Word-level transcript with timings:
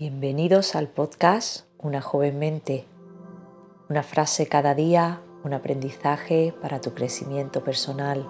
Bienvenidos 0.00 0.76
al 0.76 0.88
podcast 0.88 1.66
Una 1.76 2.00
joven 2.00 2.38
mente. 2.38 2.86
Una 3.90 4.02
frase 4.02 4.46
cada 4.46 4.74
día, 4.74 5.20
un 5.44 5.52
aprendizaje 5.52 6.54
para 6.62 6.80
tu 6.80 6.94
crecimiento 6.94 7.62
personal. 7.62 8.26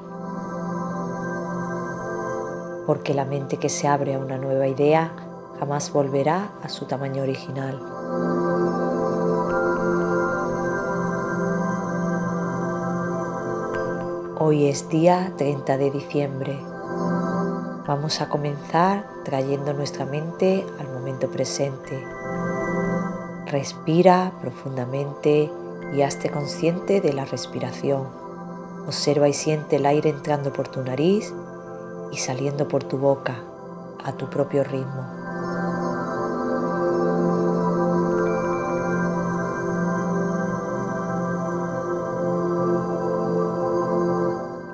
Porque 2.89 3.15
la 3.15 3.25
mente 3.25 3.59
que 3.59 3.69
se 3.69 3.87
abre 3.87 4.17
a 4.17 4.19
una 4.19 4.37
nueva 4.37 4.67
idea 4.67 5.15
jamás 5.61 5.93
volverá 5.93 6.55
a 6.61 6.69
su 6.69 6.87
tamaño 6.87 7.23
original. 7.23 7.79
Hoy 14.41 14.67
es 14.67 14.89
día 14.89 15.35
30 15.39 15.79
de 15.79 15.91
diciembre. 15.93 16.70
Vamos 17.91 18.21
a 18.21 18.29
comenzar 18.29 19.05
trayendo 19.25 19.73
nuestra 19.73 20.05
mente 20.05 20.65
al 20.79 20.87
momento 20.93 21.29
presente. 21.29 22.01
Respira 23.47 24.31
profundamente 24.41 25.51
y 25.93 26.03
hazte 26.03 26.31
consciente 26.31 27.01
de 27.01 27.13
la 27.13 27.25
respiración. 27.25 28.07
Observa 28.87 29.29
y 29.29 29.33
siente 29.33 29.75
el 29.75 29.87
aire 29.87 30.09
entrando 30.09 30.53
por 30.53 30.69
tu 30.69 30.85
nariz 30.85 31.35
y 32.13 32.19
saliendo 32.19 32.69
por 32.69 32.85
tu 32.85 32.97
boca 32.97 33.43
a 34.05 34.13
tu 34.13 34.31
propio 34.31 34.63
ritmo. 34.63 35.20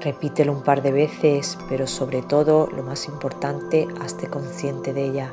Repítelo 0.07 0.53
un 0.53 0.63
par 0.63 0.83
de 0.83 0.93
veces, 0.93 1.59
pero 1.69 1.89
sobre 1.89 2.23
todo, 2.23 2.69
lo 2.69 2.85
más 2.85 3.09
importante, 3.09 3.89
hazte 4.01 4.31
consciente 4.31 4.93
de 4.93 5.03
ella. 5.03 5.33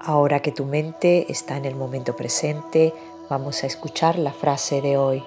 Ahora 0.00 0.40
que 0.40 0.50
tu 0.50 0.64
mente 0.64 1.30
está 1.30 1.56
en 1.56 1.66
el 1.66 1.76
momento 1.76 2.16
presente, 2.16 2.92
vamos 3.30 3.62
a 3.62 3.68
escuchar 3.68 4.18
la 4.18 4.32
frase 4.32 4.82
de 4.82 4.96
hoy. 4.96 5.22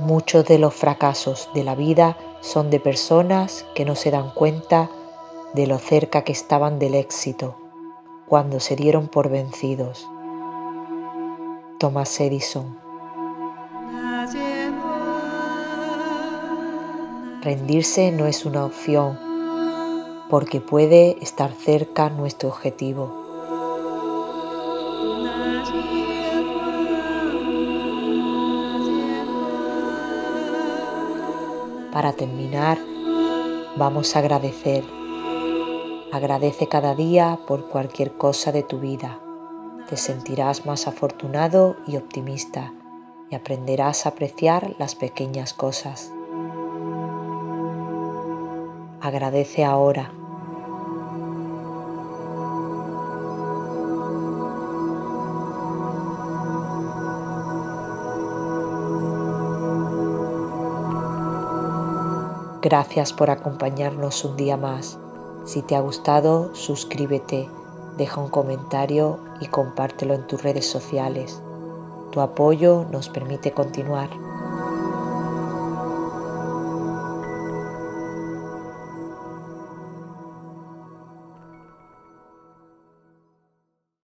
Muchos 0.00 0.46
de 0.46 0.58
los 0.58 0.72
fracasos 0.72 1.50
de 1.52 1.62
la 1.62 1.74
vida 1.74 2.16
son 2.40 2.70
de 2.70 2.80
personas 2.80 3.66
que 3.74 3.84
no 3.84 3.94
se 3.94 4.10
dan 4.10 4.30
cuenta 4.30 4.88
de 5.52 5.66
lo 5.66 5.78
cerca 5.78 6.22
que 6.22 6.32
estaban 6.32 6.78
del 6.78 6.94
éxito 6.94 7.56
cuando 8.26 8.60
se 8.60 8.76
dieron 8.76 9.08
por 9.08 9.28
vencidos. 9.28 10.08
Thomas 11.78 12.18
Edison. 12.18 12.78
Rendirse 17.42 18.10
no 18.10 18.26
es 18.26 18.46
una 18.46 18.64
opción 18.64 19.18
porque 20.30 20.62
puede 20.62 21.18
estar 21.20 21.52
cerca 21.52 22.08
nuestro 22.08 22.48
objetivo. 22.48 23.20
Para 31.92 32.12
terminar, 32.12 32.78
vamos 33.76 34.14
a 34.14 34.20
agradecer. 34.20 34.84
Agradece 36.12 36.68
cada 36.68 36.94
día 36.94 37.38
por 37.46 37.66
cualquier 37.68 38.16
cosa 38.16 38.52
de 38.52 38.62
tu 38.62 38.78
vida. 38.78 39.18
Te 39.88 39.96
sentirás 39.96 40.66
más 40.66 40.86
afortunado 40.86 41.76
y 41.86 41.96
optimista 41.96 42.72
y 43.28 43.34
aprenderás 43.34 44.06
a 44.06 44.10
apreciar 44.10 44.76
las 44.78 44.94
pequeñas 44.94 45.52
cosas. 45.52 46.12
Agradece 49.00 49.64
ahora 49.64 50.12
Gracias 62.62 63.14
por 63.14 63.30
acompañarnos 63.30 64.22
un 64.26 64.36
día 64.36 64.58
más. 64.58 64.98
Si 65.46 65.62
te 65.62 65.76
ha 65.76 65.80
gustado, 65.80 66.54
suscríbete, 66.54 67.48
deja 67.96 68.20
un 68.20 68.28
comentario 68.28 69.18
y 69.40 69.46
compártelo 69.46 70.12
en 70.12 70.26
tus 70.26 70.42
redes 70.42 70.66
sociales. 70.66 71.40
Tu 72.12 72.20
apoyo 72.20 72.84
nos 72.90 73.08
permite 73.08 73.52
continuar. 73.52 74.10